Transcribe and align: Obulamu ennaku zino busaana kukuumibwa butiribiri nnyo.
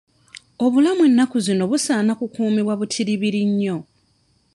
Obulamu 0.65 1.01
ennaku 1.09 1.37
zino 1.45 1.63
busaana 1.71 2.11
kukuumibwa 2.19 2.73
butiribiri 2.79 3.41
nnyo. 3.49 3.77